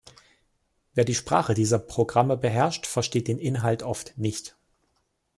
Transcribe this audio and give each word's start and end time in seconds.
Wer 0.95 1.05
die 1.05 1.13
Sprache 1.13 1.53
dieser 1.53 1.77
Programme 1.77 2.35
beherrscht, 2.35 2.87
versteht 2.87 3.27
den 3.27 3.37
Inhalt 3.37 3.83
oft 3.83 4.17
nicht. 4.17 4.57